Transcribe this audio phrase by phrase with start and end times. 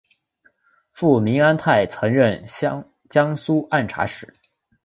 [0.93, 2.43] 父明安泰曾任
[3.11, 4.33] 江苏按察使。